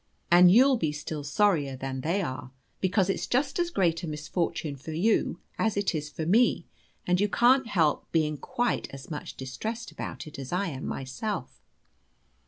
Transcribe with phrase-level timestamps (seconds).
[0.31, 4.75] And you'll be still sorrier than they are, because it's just as great a misfortune
[4.75, 6.65] for you as it is for me,
[7.05, 11.61] and you can't help being quite as much distressed about it as I am myself.